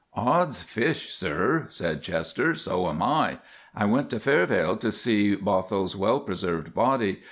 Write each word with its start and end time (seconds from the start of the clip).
"Odd's 0.15 0.63
fish, 0.63 1.13
sir," 1.13 1.67
said 1.69 2.01
Chester, 2.01 2.55
"so 2.55 2.89
am 2.89 3.03
I. 3.03 3.37
I 3.75 3.85
went 3.85 4.09
to 4.09 4.19
Faarveile 4.19 4.77
to 4.79 4.91
see 4.91 5.35
Bothwell's 5.35 5.95
well 5.95 6.21
preserved 6.21 6.73
body. 6.73 7.19